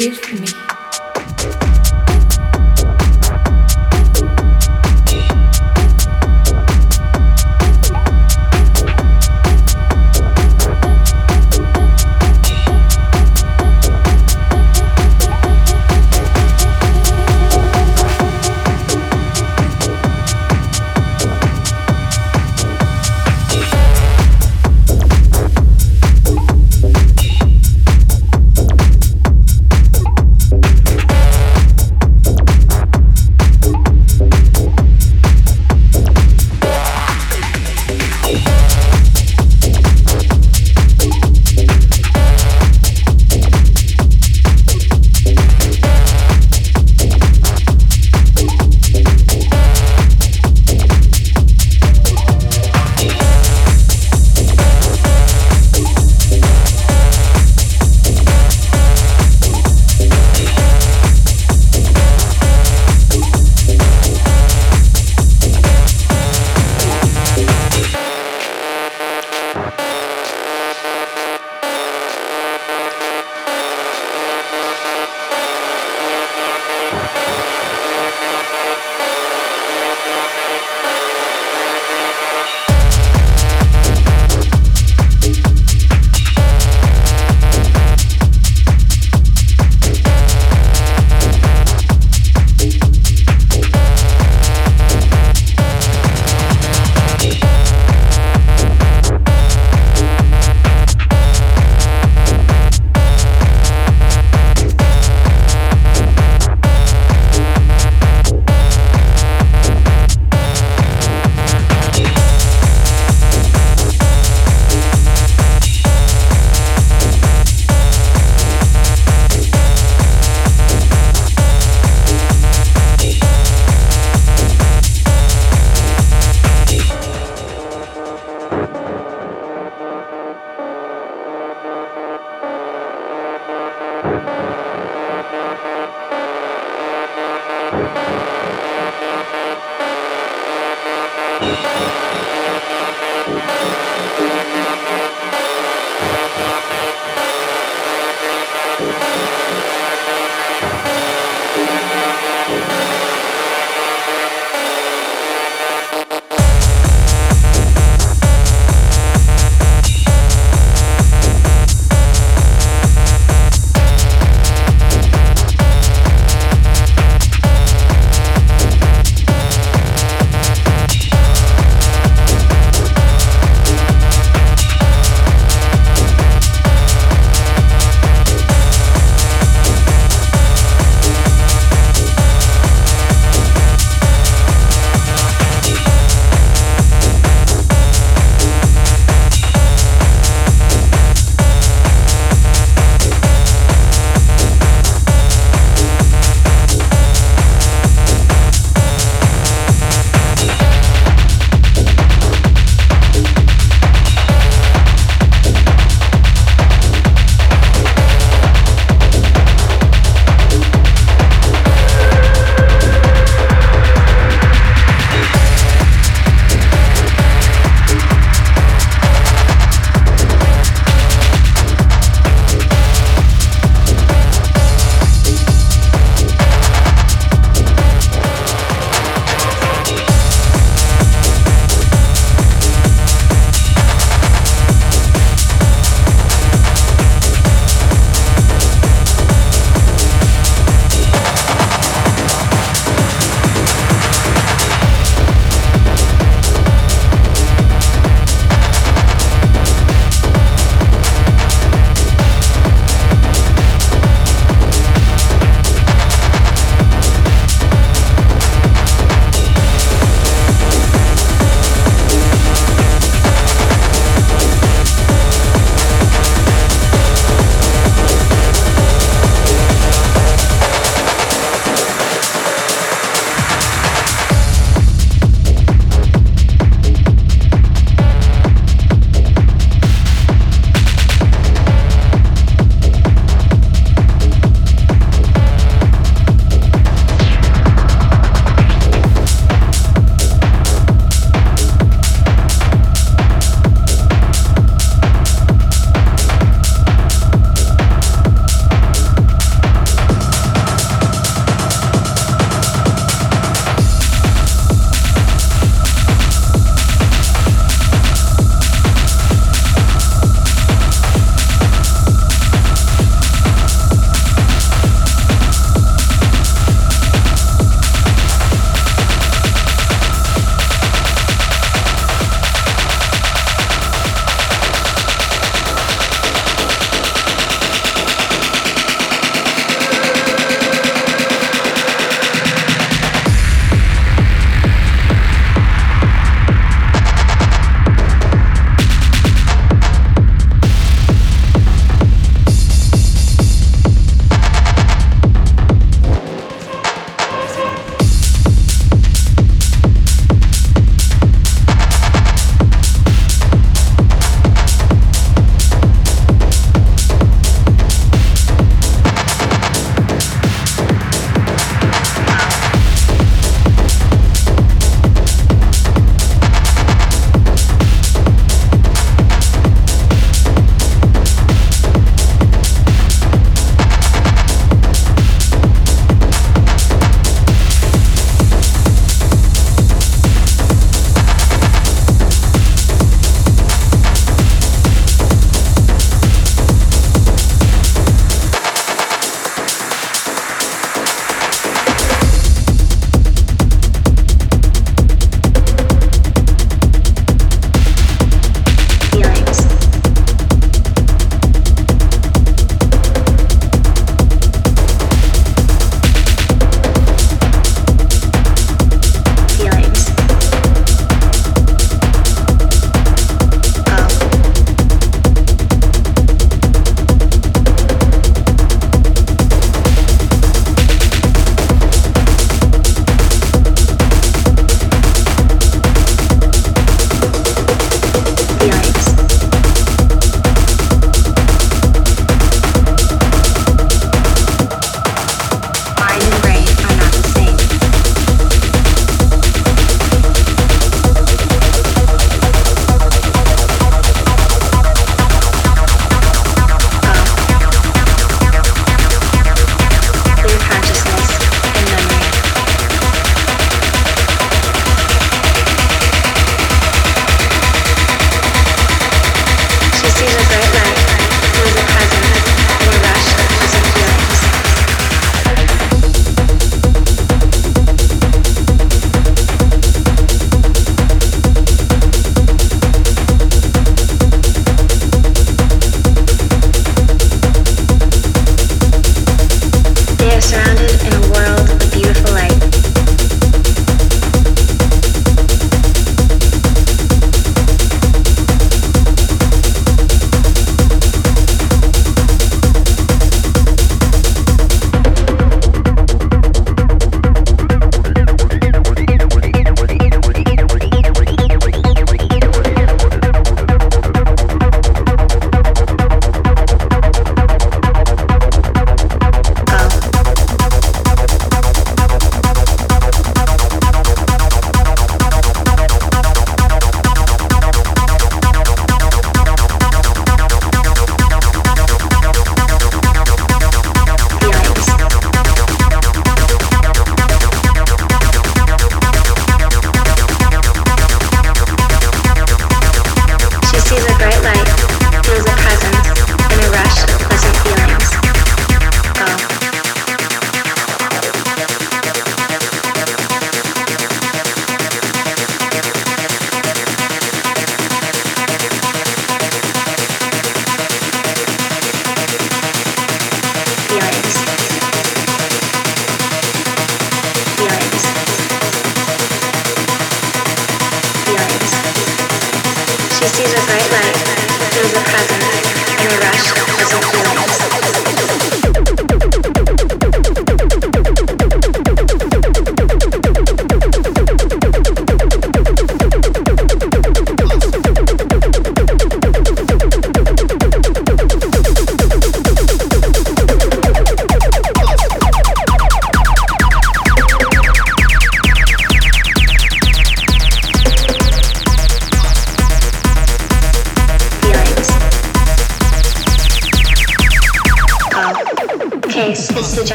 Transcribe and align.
Give 0.00 0.40
me. 0.40 0.59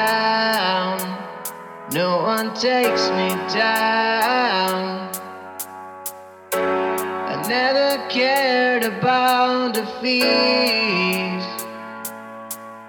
down. 0.00 0.98
No 1.92 2.10
one 2.32 2.48
takes 2.54 3.04
me 3.18 3.28
down. 3.62 5.10
I 7.32 7.34
never 7.56 7.88
cared 8.08 8.84
about 8.84 9.74
defeat. 9.74 11.44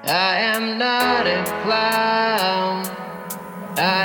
I 0.03 0.33
am 0.53 0.77
not 0.77 1.23
a 1.39 1.41
clown. 1.63 2.77
I 3.77 4.03